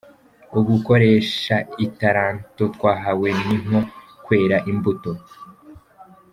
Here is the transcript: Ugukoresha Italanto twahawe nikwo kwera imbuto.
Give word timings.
Ugukoresha 0.57 1.55
Italanto 1.85 2.63
twahawe 2.75 3.29
nikwo 3.45 3.79
kwera 4.25 4.57
imbuto. 4.71 5.11